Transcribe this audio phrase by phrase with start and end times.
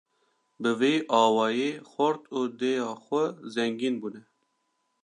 [0.61, 4.21] Bi vî awayî xort û dêya xwe zengîn bûne.